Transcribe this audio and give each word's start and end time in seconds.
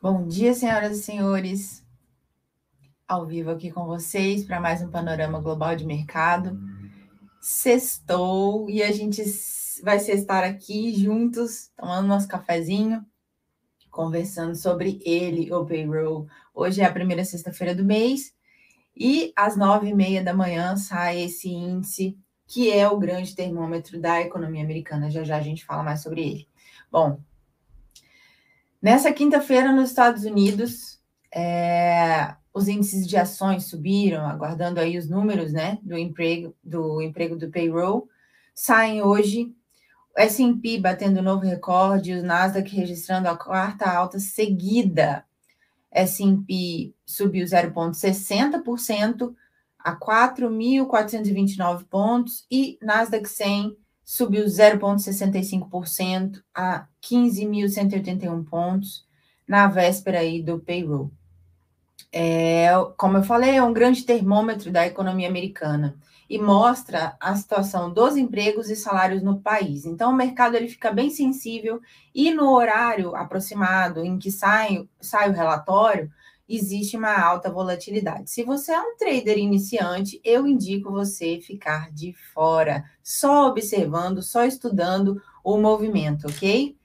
Bom 0.00 0.28
dia, 0.28 0.54
senhoras 0.54 0.96
e 0.96 1.02
senhores. 1.02 1.84
Ao 3.06 3.26
vivo 3.26 3.50
aqui 3.50 3.68
com 3.72 3.84
vocês 3.84 4.44
para 4.44 4.60
mais 4.60 4.80
um 4.80 4.88
panorama 4.92 5.40
global 5.40 5.74
de 5.74 5.84
mercado. 5.84 6.56
Sextou 7.40 8.70
e 8.70 8.80
a 8.80 8.92
gente 8.92 9.20
vai 9.82 9.96
estar 9.96 10.44
aqui 10.44 10.94
juntos, 10.94 11.72
tomando 11.76 12.06
nosso 12.06 12.28
cafezinho, 12.28 13.04
conversando 13.90 14.54
sobre 14.54 15.00
ele, 15.04 15.52
o 15.52 15.66
payroll. 15.66 16.28
Hoje 16.54 16.80
é 16.80 16.84
a 16.84 16.92
primeira 16.92 17.24
sexta-feira 17.24 17.74
do 17.74 17.84
mês 17.84 18.32
e 18.96 19.32
às 19.34 19.56
nove 19.56 19.88
e 19.88 19.94
meia 19.94 20.22
da 20.22 20.32
manhã 20.32 20.76
sai 20.76 21.22
esse 21.22 21.48
índice 21.48 22.16
que 22.46 22.70
é 22.70 22.88
o 22.88 23.00
grande 23.00 23.34
termômetro 23.34 24.00
da 24.00 24.20
economia 24.20 24.62
americana. 24.62 25.10
Já 25.10 25.24
já 25.24 25.38
a 25.38 25.42
gente 25.42 25.64
fala 25.64 25.82
mais 25.82 26.04
sobre 26.04 26.20
ele. 26.20 26.48
Bom, 26.88 27.20
nessa 28.80 29.12
quinta-feira 29.12 29.72
nos 29.72 29.90
Estados 29.90 30.24
Unidos, 30.24 31.00
é, 31.34 32.34
os 32.52 32.68
índices 32.68 33.06
de 33.06 33.16
ações 33.16 33.64
subiram, 33.64 34.26
aguardando 34.26 34.80
aí 34.80 34.98
os 34.98 35.08
números, 35.08 35.52
né, 35.52 35.78
do 35.82 35.96
emprego 35.96 36.54
do 36.62 37.00
emprego 37.02 37.36
do 37.36 37.50
payroll. 37.50 38.08
Saem 38.54 39.02
hoje 39.02 39.54
o 40.16 40.20
S&P 40.20 40.78
batendo 40.80 41.22
novo 41.22 41.44
recorde, 41.44 42.14
o 42.14 42.22
Nasdaq 42.22 42.74
registrando 42.74 43.28
a 43.28 43.36
quarta 43.36 43.90
alta 43.90 44.18
seguida. 44.18 45.24
S&P 45.90 46.92
subiu 47.06 47.46
0,60%, 47.46 49.34
a 49.78 49.96
4.429 49.96 51.84
pontos 51.84 52.44
e 52.50 52.78
Nasdaq 52.82 53.28
100 53.28 53.76
subiu 54.08 54.46
0,65% 54.46 56.42
a 56.54 56.86
15.181 57.02 58.42
pontos 58.48 59.06
na 59.46 59.66
véspera 59.66 60.20
aí 60.20 60.42
do 60.42 60.58
payroll. 60.58 61.12
É, 62.10 62.70
como 62.96 63.18
eu 63.18 63.22
falei, 63.22 63.56
é 63.56 63.62
um 63.62 63.74
grande 63.74 64.04
termômetro 64.04 64.72
da 64.72 64.86
economia 64.86 65.28
americana 65.28 65.94
e 66.28 66.38
mostra 66.38 67.18
a 67.20 67.36
situação 67.36 67.92
dos 67.92 68.16
empregos 68.16 68.70
e 68.70 68.76
salários 68.76 69.22
no 69.22 69.42
país. 69.42 69.84
Então, 69.84 70.10
o 70.10 70.16
mercado 70.16 70.54
ele 70.56 70.68
fica 70.68 70.90
bem 70.90 71.10
sensível 71.10 71.78
e 72.14 72.30
no 72.30 72.50
horário 72.50 73.14
aproximado 73.14 74.02
em 74.02 74.18
que 74.18 74.30
sai, 74.30 74.88
sai 74.98 75.28
o 75.28 75.34
relatório, 75.34 76.10
existe 76.48 76.96
uma 76.96 77.20
alta 77.20 77.50
volatilidade. 77.50 78.30
Se 78.30 78.42
você 78.42 78.72
é 78.72 78.80
um 78.80 78.96
trader 78.96 79.36
iniciante, 79.36 80.20
eu 80.24 80.46
indico 80.46 80.90
você 80.90 81.40
ficar 81.40 81.90
de 81.92 82.14
fora, 82.32 82.84
só 83.02 83.48
observando, 83.48 84.22
só 84.22 84.44
estudando 84.44 85.20
o 85.44 85.58
movimento, 85.58 86.26
ok? 86.26 86.76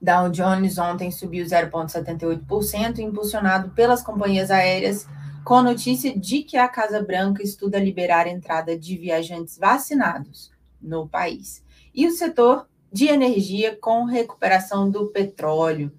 Dow 0.00 0.28
Jones 0.30 0.78
ontem 0.78 1.10
subiu 1.10 1.44
0,78%, 1.46 2.98
impulsionado 2.98 3.70
pelas 3.70 4.02
companhias 4.02 4.50
aéreas, 4.50 5.06
com 5.44 5.62
notícia 5.62 6.16
de 6.16 6.42
que 6.42 6.56
a 6.56 6.68
Casa 6.68 7.02
Branca 7.02 7.42
estuda 7.42 7.78
liberar 7.78 8.26
a 8.26 8.30
entrada 8.30 8.78
de 8.78 8.98
viajantes 8.98 9.56
vacinados 9.56 10.52
no 10.80 11.08
país. 11.08 11.64
E 11.94 12.06
o 12.06 12.12
setor 12.12 12.68
de 12.92 13.06
energia 13.06 13.76
com 13.80 14.04
recuperação 14.04 14.90
do 14.90 15.06
petróleo. 15.06 15.92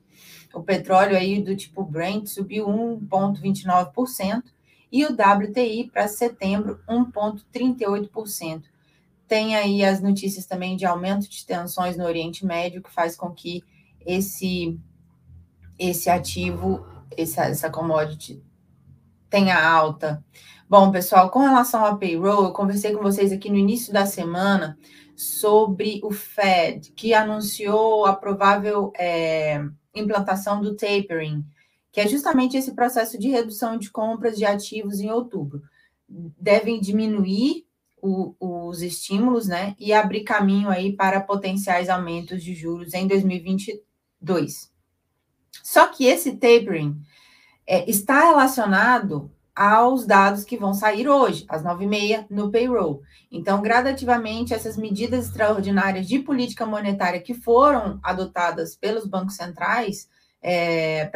O 0.54 0.64
petróleo 0.64 1.16
aí 1.16 1.42
do 1.42 1.56
tipo 1.56 1.84
Brent 1.84 2.28
subiu 2.28 2.68
1,29% 2.68 4.44
e 4.92 5.06
o 5.06 5.14
WTI 5.14 5.90
para 5.92 6.08
setembro 6.08 6.80
1,38%. 6.88 8.64
Tem 9.28 9.56
aí 9.56 9.86
as 9.86 10.02
notícias 10.02 10.48
também 10.48 10.76
de 10.76 10.86
aumento 10.86 11.30
de 11.30 11.46
tensões 11.46 11.96
no 11.96 12.06
Oriente 12.06 12.46
Médio, 12.46 12.82
que 12.82 12.92
faz 12.92 13.16
com 13.16 13.30
que 13.30 13.64
esse, 14.04 14.80
esse 15.78 16.10
ativo, 16.10 16.84
essa, 17.16 17.46
essa 17.46 17.70
commodity 17.70 18.44
tenha 19.30 19.64
alta. 19.64 20.24
Bom, 20.68 20.92
pessoal, 20.92 21.30
com 21.30 21.40
relação 21.40 21.86
ao 21.86 22.00
payroll, 22.00 22.46
eu 22.46 22.54
conversei 22.54 22.92
com 22.92 23.04
vocês 23.04 23.32
aqui 23.32 23.50
no 23.50 23.58
início 23.58 23.94
da 23.94 24.06
semana 24.06 24.78
sobre 25.16 26.00
o 26.04 26.12
Fed, 26.12 26.92
que 26.94 27.14
anunciou 27.14 28.06
a 28.06 28.16
provável 28.16 28.92
é, 28.98 29.64
implantação 29.94 30.62
do 30.62 30.76
tapering, 30.76 31.46
que 31.92 32.00
é 32.00 32.08
justamente 32.08 32.58
esse 32.58 32.74
processo 32.74 33.18
de 33.18 33.30
redução 33.30 33.78
de 33.78 33.90
compras 33.90 34.38
de 34.38 34.46
ativos 34.46 35.00
em 35.00 35.10
outubro. 35.10 35.62
Devem 36.08 36.80
diminuir 36.80 37.66
o, 38.02 38.36
os 38.40 38.82
estímulos, 38.82 39.48
né, 39.48 39.76
e 39.80 39.92
abrir 39.94 40.24
caminho 40.24 40.70
aí 40.70 40.94
para 40.94 41.22
potenciais 41.22 41.90
aumentos 41.90 42.44
de 42.44 42.54
juros 42.54 42.94
em 42.94 43.08
2022. 43.08 44.72
Só 45.64 45.88
que 45.88 46.06
esse 46.06 46.34
tapering 46.34 47.00
é, 47.68 47.90
está 47.90 48.26
relacionado 48.26 49.32
aos 49.60 50.06
dados 50.06 50.46
que 50.46 50.56
vão 50.56 50.74
sair 50.74 51.10
hoje, 51.10 51.44
às 51.50 51.62
nove 51.62 51.84
e 51.84 51.88
meia, 51.88 52.26
no 52.30 52.50
payroll. 52.50 53.02
Então, 53.30 53.62
gradativamente, 53.62 54.54
essas 54.54 54.78
medidas 54.78 55.26
extraordinárias 55.26 56.08
de 56.08 56.18
política 56.18 56.66
monetária 56.66 57.20
que 57.20 57.34
foram 57.34 58.00
adotadas 58.02 58.74
pelos 58.78 59.06
bancos 59.06 59.36
centrais 59.36 60.08
é, 60.42 61.08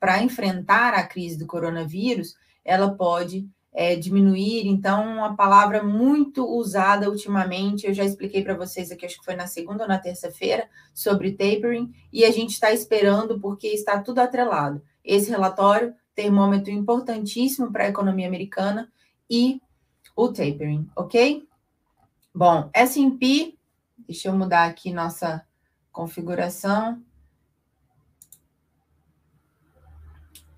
para 0.00 0.22
enfrentar 0.22 0.94
a 0.94 1.06
crise 1.06 1.38
do 1.38 1.46
coronavírus, 1.46 2.34
ela 2.64 2.88
pode 2.94 3.46
é, 3.70 3.94
diminuir. 3.96 4.66
Então, 4.66 5.04
uma 5.04 5.36
palavra 5.36 5.82
muito 5.82 6.42
usada 6.42 7.10
ultimamente, 7.10 7.86
eu 7.86 7.92
já 7.92 8.02
expliquei 8.02 8.42
para 8.42 8.56
vocês 8.56 8.90
aqui, 8.90 9.04
acho 9.04 9.18
que 9.18 9.26
foi 9.26 9.36
na 9.36 9.46
segunda 9.46 9.82
ou 9.82 9.88
na 9.88 9.98
terça-feira, 9.98 10.70
sobre 10.94 11.32
tapering, 11.32 11.92
e 12.10 12.24
a 12.24 12.30
gente 12.30 12.52
está 12.52 12.72
esperando 12.72 13.38
porque 13.38 13.66
está 13.66 14.00
tudo 14.00 14.20
atrelado. 14.20 14.80
Esse 15.04 15.28
relatório 15.28 15.94
termômetro 16.14 16.70
importantíssimo 16.70 17.72
para 17.72 17.84
a 17.84 17.88
economia 17.88 18.26
americana 18.26 18.90
e 19.28 19.60
o 20.14 20.28
tapering, 20.28 20.88
ok? 20.94 21.46
Bom, 22.34 22.70
S&P, 22.72 23.56
deixa 23.98 24.28
eu 24.28 24.36
mudar 24.36 24.64
aqui 24.64 24.92
nossa 24.92 25.44
configuração. 25.92 27.02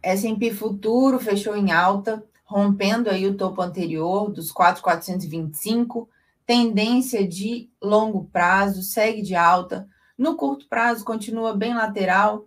S&P 0.02 0.52
futuro 0.52 1.18
fechou 1.18 1.56
em 1.56 1.72
alta, 1.72 2.24
rompendo 2.44 3.10
aí 3.10 3.26
o 3.26 3.36
topo 3.36 3.60
anterior 3.60 4.30
dos 4.30 4.52
4,425, 4.52 6.08
tendência 6.46 7.26
de 7.26 7.68
longo 7.82 8.24
prazo, 8.26 8.82
segue 8.82 9.20
de 9.20 9.34
alta. 9.34 9.88
No 10.16 10.36
curto 10.36 10.68
prazo, 10.68 11.04
continua 11.04 11.56
bem 11.56 11.74
lateral, 11.74 12.46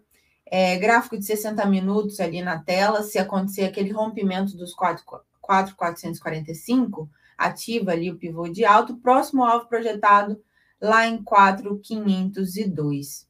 é, 0.52 0.76
gráfico 0.78 1.18
de 1.18 1.26
60 1.26 1.66
minutos 1.68 2.20
ali 2.20 2.42
na 2.42 2.60
tela, 2.60 3.04
se 3.04 3.20
acontecer 3.20 3.66
aquele 3.66 3.92
rompimento 3.92 4.58
dos 4.58 4.74
4,445, 4.74 7.08
ativa 7.38 7.92
ali 7.92 8.10
o 8.10 8.18
pivô 8.18 8.50
de 8.50 8.66
alto, 8.66 8.98
próximo 8.98 9.46
alvo 9.46 9.68
projetado 9.68 10.42
lá 10.82 11.06
em 11.08 11.24
4,502. 11.24 13.30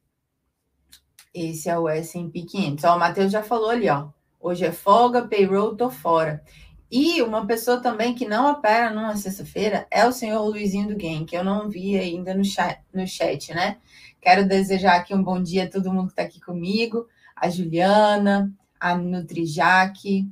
Esse 1.32 1.68
é 1.68 1.78
o 1.78 1.88
S&P 1.88 2.42
500. 2.42 2.82
Ó, 2.84 2.96
o 2.96 2.98
Matheus 2.98 3.30
já 3.30 3.40
falou 3.42 3.70
ali, 3.70 3.88
ó. 3.88 4.08
Hoje 4.40 4.64
é 4.64 4.72
folga, 4.72 5.28
payroll, 5.28 5.76
tô 5.76 5.88
fora. 5.90 6.42
E 6.90 7.22
uma 7.22 7.46
pessoa 7.46 7.80
também 7.80 8.14
que 8.14 8.26
não 8.26 8.50
opera 8.50 8.90
numa 8.90 9.14
sexta-feira 9.14 9.86
é 9.90 10.04
o 10.06 10.12
senhor 10.12 10.42
Luizinho 10.42 10.88
do 10.88 10.96
Game, 10.96 11.24
que 11.24 11.36
eu 11.36 11.44
não 11.44 11.68
vi 11.68 11.96
ainda 11.96 12.34
no 12.34 12.44
chat, 12.44 12.80
no 12.92 13.06
chat, 13.06 13.54
né? 13.54 13.76
Quero 14.20 14.46
desejar 14.46 14.96
aqui 14.96 15.14
um 15.14 15.22
bom 15.22 15.42
dia 15.42 15.64
a 15.64 15.70
todo 15.70 15.92
mundo 15.92 16.08
que 16.08 16.12
está 16.12 16.22
aqui 16.22 16.40
comigo, 16.40 17.08
a 17.34 17.48
Juliana, 17.48 18.52
a 18.78 18.94
Nutrijac, 18.94 20.28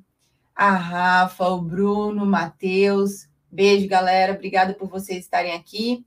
a 0.54 0.70
Rafa, 0.70 1.48
o 1.48 1.62
Bruno, 1.62 2.24
o 2.24 2.26
Matheus. 2.26 3.28
Beijo, 3.50 3.88
galera. 3.88 4.34
Obrigada 4.34 4.74
por 4.74 4.88
vocês 4.88 5.20
estarem 5.20 5.54
aqui. 5.54 6.04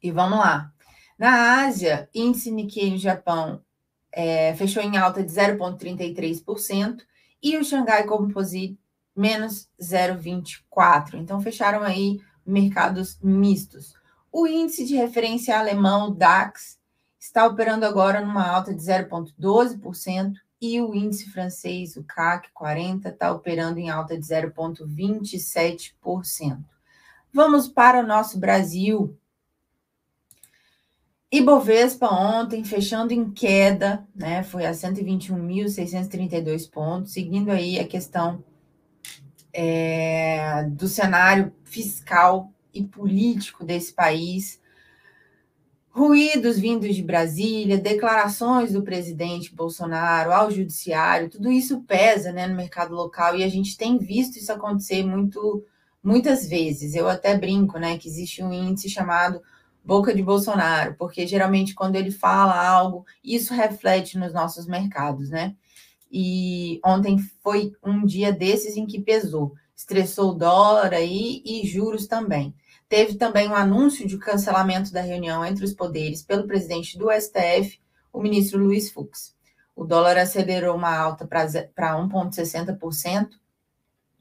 E 0.00 0.12
vamos 0.12 0.38
lá. 0.38 0.72
Na 1.18 1.64
Ásia, 1.64 2.08
índice 2.14 2.50
Nikkei 2.50 2.90
no 2.90 2.98
Japão 2.98 3.60
é, 4.12 4.54
fechou 4.54 4.82
em 4.82 4.96
alta 4.96 5.22
de 5.24 5.32
0,33% 5.32 7.02
e 7.42 7.56
o 7.56 7.64
Xangai 7.64 8.04
Composite 8.04 8.78
menos 9.14 9.68
0,24%. 9.80 11.14
Então, 11.14 11.40
fecharam 11.40 11.82
aí 11.82 12.20
mercados 12.44 13.18
mistos. 13.22 13.94
O 14.38 14.46
índice 14.46 14.84
de 14.84 14.94
referência 14.94 15.58
alemão, 15.58 16.12
DAX, 16.12 16.78
está 17.18 17.46
operando 17.46 17.86
agora 17.86 18.20
numa 18.20 18.46
alta 18.46 18.74
de 18.74 18.82
0,12%, 18.82 20.34
e 20.60 20.78
o 20.78 20.94
índice 20.94 21.30
francês, 21.30 21.96
o 21.96 22.04
CAC 22.04 22.50
40, 22.52 23.08
está 23.08 23.32
operando 23.32 23.78
em 23.78 23.88
alta 23.88 24.14
de 24.14 24.26
0,27%. 24.26 26.62
Vamos 27.32 27.66
para 27.66 28.00
o 28.00 28.06
nosso 28.06 28.38
Brasil. 28.38 29.18
Ibovespa 31.32 32.06
ontem 32.06 32.62
fechando 32.62 33.14
em 33.14 33.30
queda, 33.30 34.06
né? 34.14 34.42
Foi 34.42 34.66
a 34.66 34.72
121.632 34.72 36.70
pontos, 36.70 37.14
seguindo 37.14 37.50
aí 37.50 37.80
a 37.80 37.88
questão 37.88 38.44
é, 39.50 40.64
do 40.64 40.86
cenário 40.86 41.54
fiscal 41.64 42.52
e 42.78 42.84
político 42.84 43.64
desse 43.64 43.92
país. 43.92 44.60
ruídos 45.90 46.58
vindos 46.58 46.94
de 46.94 47.02
Brasília, 47.02 47.78
declarações 47.78 48.72
do 48.72 48.82
presidente 48.82 49.54
Bolsonaro 49.54 50.30
ao 50.30 50.50
judiciário, 50.50 51.30
tudo 51.30 51.50
isso 51.50 51.80
pesa 51.84 52.32
né, 52.32 52.46
no 52.46 52.54
mercado 52.54 52.94
local 52.94 53.34
e 53.34 53.42
a 53.42 53.48
gente 53.48 53.78
tem 53.78 53.96
visto 53.96 54.36
isso 54.36 54.52
acontecer 54.52 55.02
muito, 55.04 55.64
muitas 56.02 56.46
vezes. 56.46 56.94
Eu 56.94 57.08
até 57.08 57.34
brinco 57.36 57.78
né, 57.78 57.96
que 57.96 58.08
existe 58.08 58.42
um 58.42 58.52
índice 58.52 58.90
chamado 58.90 59.40
boca 59.86 60.12
de 60.12 60.22
Bolsonaro, 60.22 60.96
porque 60.98 61.26
geralmente 61.26 61.74
quando 61.74 61.94
ele 61.94 62.10
fala 62.10 62.60
algo, 62.68 63.06
isso 63.22 63.54
reflete 63.54 64.18
nos 64.18 64.34
nossos 64.34 64.66
mercados, 64.66 65.30
né? 65.30 65.54
E 66.10 66.80
ontem 66.84 67.18
foi 67.42 67.72
um 67.82 68.04
dia 68.04 68.32
desses 68.32 68.76
em 68.76 68.84
que 68.84 69.00
pesou, 69.00 69.54
estressou 69.76 70.30
o 70.30 70.34
dólar 70.34 70.92
aí 70.92 71.42
e 71.44 71.66
juros 71.66 72.06
também. 72.06 72.54
Teve 72.88 73.16
também 73.16 73.48
um 73.48 73.54
anúncio 73.54 74.06
de 74.06 74.16
cancelamento 74.16 74.92
da 74.92 75.00
reunião 75.00 75.44
entre 75.44 75.64
os 75.64 75.74
poderes 75.74 76.22
pelo 76.22 76.46
presidente 76.46 76.96
do 76.96 77.10
STF, 77.10 77.80
o 78.12 78.22
ministro 78.22 78.62
Luiz 78.62 78.90
Fux. 78.90 79.34
O 79.74 79.84
dólar 79.84 80.16
acelerou 80.16 80.76
uma 80.76 80.96
alta 80.96 81.26
para 81.26 81.46
1,60%, 81.46 83.30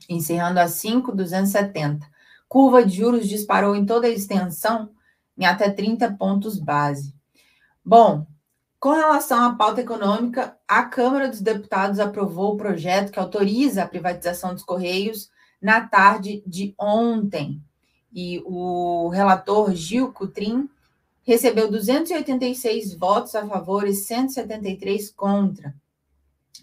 encerrando 0.09 0.59
a 0.59 0.67
5,270. 0.67 2.07
Curva 2.47 2.83
de 2.83 2.97
juros 2.97 3.29
disparou 3.29 3.75
em 3.75 3.85
toda 3.85 4.07
a 4.07 4.09
extensão 4.09 4.89
em 5.37 5.45
até 5.45 5.69
30 5.69 6.13
pontos 6.13 6.57
base. 6.57 7.13
Bom, 7.83 8.25
com 8.79 8.91
relação 8.91 9.43
à 9.43 9.55
pauta 9.55 9.81
econômica, 9.81 10.57
a 10.67 10.83
Câmara 10.83 11.29
dos 11.29 11.41
Deputados 11.41 11.99
aprovou 11.99 12.53
o 12.53 12.57
projeto 12.57 13.11
que 13.11 13.19
autoriza 13.19 13.83
a 13.83 13.87
privatização 13.87 14.53
dos 14.53 14.63
Correios 14.63 15.29
na 15.61 15.81
tarde 15.87 16.43
de 16.45 16.73
ontem 16.79 17.63
e 18.15 18.41
o 18.45 19.09
relator 19.09 19.75
Gil 19.75 20.13
Cutrim 20.13 20.69
recebeu 21.21 21.69
286 21.69 22.95
votos 22.95 23.35
a 23.35 23.45
favor 23.45 23.85
e 23.85 23.93
173 23.93 25.11
contra. 25.11 25.75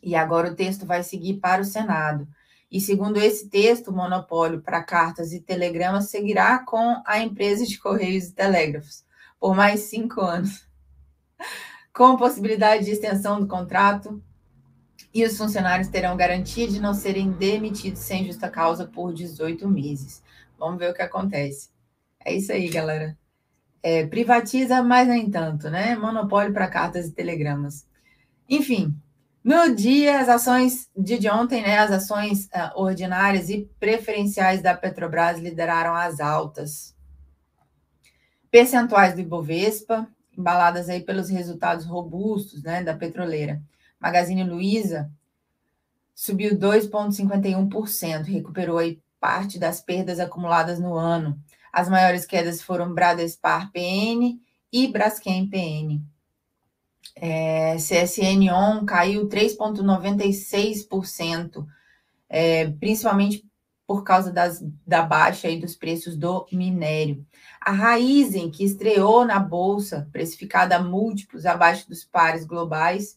E 0.02 0.16
agora 0.16 0.50
o 0.50 0.54
texto 0.54 0.87
vai 0.87 1.02
seguir 1.02 1.34
para 1.34 1.60
o 1.60 1.64
Senado. 1.64 2.26
E 2.70 2.81
segundo 2.81 3.19
esse 3.19 3.50
texto, 3.50 3.88
o 3.88 3.93
monopólio 3.93 4.62
para 4.62 4.82
cartas 4.82 5.34
e 5.34 5.40
telegramas 5.40 6.08
seguirá 6.08 6.58
com 6.60 7.02
a 7.04 7.19
empresa 7.19 7.66
de 7.66 7.78
Correios 7.78 8.28
e 8.28 8.32
Telégrafos 8.32 9.05
por 9.38 9.56
mais 9.56 9.81
cinco 9.81 10.20
anos, 10.20 10.64
com 11.93 12.16
possibilidade 12.16 12.84
de 12.84 12.93
extensão 12.93 13.40
do 13.40 13.48
contrato. 13.48 14.22
E 15.12 15.25
os 15.25 15.37
funcionários 15.37 15.88
terão 15.88 16.16
garantia 16.16 16.66
de 16.66 16.81
não 16.81 16.94
serem 16.94 17.32
demitidos 17.32 18.00
sem 18.00 18.25
justa 18.25 18.48
causa 18.48 18.87
por 18.87 19.12
18 19.12 19.69
meses. 19.69 20.22
Vamos 20.62 20.78
ver 20.78 20.92
o 20.92 20.94
que 20.94 21.02
acontece. 21.02 21.70
É 22.24 22.32
isso 22.32 22.52
aí, 22.52 22.68
galera. 22.68 23.18
É, 23.82 24.06
privatiza, 24.06 24.80
mas 24.80 25.08
nem 25.08 25.28
tanto, 25.28 25.68
né? 25.68 25.96
Monopólio 25.96 26.52
para 26.52 26.68
cartas 26.68 27.08
e 27.08 27.12
telegramas. 27.12 27.84
Enfim, 28.48 28.94
no 29.42 29.74
dia, 29.74 30.20
as 30.20 30.28
ações 30.28 30.88
de, 30.96 31.18
de 31.18 31.28
ontem, 31.28 31.62
né? 31.62 31.78
As 31.78 31.90
ações 31.90 32.46
uh, 32.46 32.80
ordinárias 32.80 33.50
e 33.50 33.68
preferenciais 33.80 34.62
da 34.62 34.72
Petrobras 34.72 35.40
lideraram 35.40 35.96
as 35.96 36.20
altas. 36.20 36.94
Percentuais 38.48 39.14
do 39.14 39.20
Ibovespa, 39.20 40.06
embaladas 40.38 40.88
aí 40.88 41.00
pelos 41.00 41.28
resultados 41.28 41.84
robustos, 41.86 42.62
né? 42.62 42.84
Da 42.84 42.94
petroleira. 42.94 43.60
Magazine 43.98 44.44
Luiza 44.44 45.10
subiu 46.14 46.56
2,51%, 46.56 48.26
recuperou 48.26 48.78
aí 48.78 49.02
parte 49.22 49.56
das 49.56 49.80
perdas 49.80 50.19
acumuladas 50.19 50.80
no 50.80 50.96
ano. 50.96 51.38
As 51.72 51.88
maiores 51.88 52.26
quedas 52.26 52.60
foram 52.60 52.92
Bradespar 52.92 53.70
PN 53.70 54.40
e 54.72 54.88
Braskem 54.88 55.48
PN. 55.48 56.02
É, 57.14 57.76
CSN 57.76 58.50
ON 58.52 58.84
caiu 58.84 59.28
3,96%, 59.28 61.64
é, 62.28 62.69
principalmente 62.69 63.46
por 63.86 64.02
causa 64.02 64.32
das, 64.32 64.60
da 64.84 65.02
baixa 65.02 65.46
aí 65.46 65.60
dos 65.60 65.76
preços 65.76 66.16
do 66.16 66.44
minério. 66.50 67.24
A 67.60 67.70
Raizen, 67.70 68.50
que 68.50 68.64
estreou 68.64 69.24
na 69.24 69.38
bolsa, 69.38 70.08
precificada 70.10 70.74
a 70.76 70.82
múltiplos 70.82 71.46
abaixo 71.46 71.88
dos 71.88 72.04
pares 72.04 72.44
globais, 72.44 73.16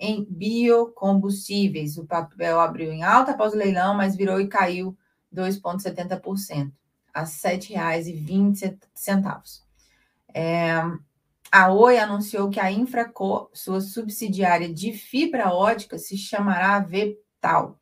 em 0.00 0.24
biocombustíveis. 0.24 1.98
O 1.98 2.06
papel 2.06 2.58
abriu 2.58 2.90
em 2.90 3.02
alta 3.02 3.32
após 3.32 3.52
o 3.52 3.58
leilão, 3.58 3.94
mas 3.94 4.16
virou 4.16 4.40
e 4.40 4.48
caiu 4.48 4.96
2,70%, 5.34 6.72
a 7.12 7.20
R$ 7.20 7.26
7,20. 7.26 9.60
É, 10.32 10.82
a 11.50 11.72
Oi 11.72 11.98
anunciou 11.98 12.48
que 12.50 12.58
a 12.58 12.72
Infraco, 12.72 13.48
sua 13.52 13.80
subsidiária 13.80 14.72
de 14.72 14.92
fibra 14.92 15.52
ótica, 15.52 15.98
se 15.98 16.16
chamará 16.16 16.80
Veptal 16.80 17.78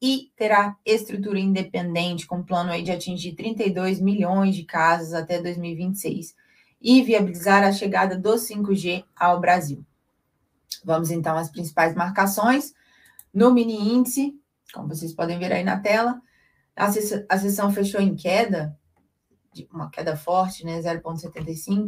e 0.00 0.30
terá 0.36 0.76
estrutura 0.84 1.40
independente, 1.40 2.26
com 2.26 2.42
plano 2.42 2.70
aí 2.70 2.82
de 2.82 2.92
atingir 2.92 3.34
32 3.34 4.00
milhões 4.00 4.54
de 4.54 4.64
casas 4.64 5.14
até 5.14 5.42
2026 5.42 6.36
e 6.80 7.02
viabilizar 7.02 7.64
a 7.64 7.72
chegada 7.72 8.16
do 8.16 8.34
5G 8.34 9.04
ao 9.16 9.40
Brasil. 9.40 9.84
Vamos 10.84 11.10
então 11.10 11.36
às 11.36 11.50
principais 11.50 11.94
marcações. 11.94 12.72
No 13.34 13.52
mini 13.52 13.92
índice, 13.92 14.38
como 14.72 14.88
vocês 14.88 15.12
podem 15.12 15.38
ver 15.38 15.52
aí 15.52 15.64
na 15.64 15.80
tela, 15.80 16.20
a, 16.76 17.38
sessão 17.38 17.72
fechou 17.72 18.00
em 18.00 18.14
queda, 18.14 18.78
uma 19.72 19.90
queda 19.90 20.14
forte, 20.14 20.64
né, 20.64 20.78
0,75, 20.80 21.86